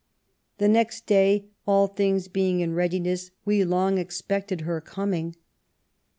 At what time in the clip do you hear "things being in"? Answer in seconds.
1.85-2.73